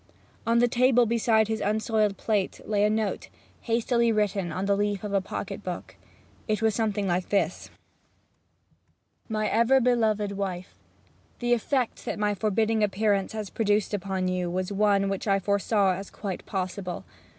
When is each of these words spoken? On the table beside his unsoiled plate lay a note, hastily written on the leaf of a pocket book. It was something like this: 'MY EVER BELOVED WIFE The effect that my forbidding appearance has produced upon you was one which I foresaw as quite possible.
On 0.47 0.57
the 0.57 0.67
table 0.67 1.05
beside 1.05 1.47
his 1.47 1.61
unsoiled 1.61 2.17
plate 2.17 2.59
lay 2.67 2.83
a 2.83 2.89
note, 2.89 3.29
hastily 3.59 4.11
written 4.11 4.51
on 4.51 4.65
the 4.65 4.75
leaf 4.75 5.03
of 5.03 5.13
a 5.13 5.21
pocket 5.21 5.63
book. 5.63 5.95
It 6.47 6.59
was 6.59 6.73
something 6.73 7.05
like 7.05 7.29
this: 7.29 7.69
'MY 9.29 9.47
EVER 9.49 9.79
BELOVED 9.79 10.31
WIFE 10.31 10.73
The 11.37 11.53
effect 11.53 12.03
that 12.05 12.17
my 12.17 12.33
forbidding 12.33 12.83
appearance 12.83 13.33
has 13.33 13.51
produced 13.51 13.93
upon 13.93 14.27
you 14.27 14.49
was 14.49 14.71
one 14.71 15.07
which 15.07 15.27
I 15.27 15.37
foresaw 15.37 15.93
as 15.93 16.09
quite 16.09 16.47
possible. 16.47 17.05